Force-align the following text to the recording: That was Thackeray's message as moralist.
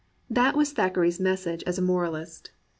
That 0.31 0.55
was 0.57 0.73
Thackeray's 0.73 1.19
message 1.19 1.61
as 1.67 1.79
moralist. 1.79 2.49